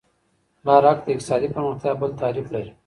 کلارک 0.59 0.97
د 1.05 1.07
اقتصادي 1.13 1.47
پرمختیا 1.55 1.93
بل 2.01 2.11
تعریف 2.21 2.47
لري. 2.55 2.71